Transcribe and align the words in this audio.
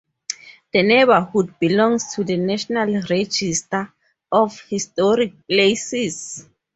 The 0.73 0.81
neighborhood 0.81 1.53
belongs 1.59 2.15
to 2.15 2.23
the 2.23 2.35
National 2.35 3.03
Register 3.07 3.93
of 4.31 4.59
Historic 4.61 5.33
Places. 5.47 6.47